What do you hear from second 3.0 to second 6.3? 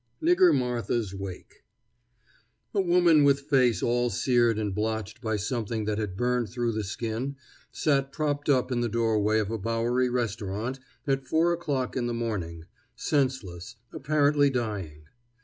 with face all seared and blotched by something that had